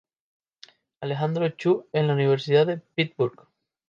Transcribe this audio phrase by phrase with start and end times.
[1.01, 3.43] Alejandro Chu en la Universidad de Pittsburgh.